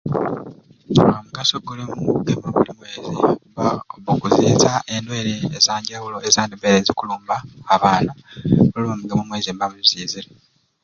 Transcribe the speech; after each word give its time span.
Aahh 0.99 1.15
omugaso 1.19 1.53
oguli 1.57 1.81
omukugema 1.93 2.47
buli 2.53 2.71
mwezi 2.77 2.99
oba 3.07 3.67
okuziza 4.13 4.71
endwaire 4.93 5.33
ezanjawulo 5.57 6.17
ezandibaire 6.27 6.77
zikulumba 6.87 7.35
abaana 7.75 8.11
buli 8.69 8.81
lwemugema 8.83 9.19
buli 9.21 9.27
mwezi 9.29 9.49
mubaa 9.53 9.69
nimuzizire. 9.71 10.29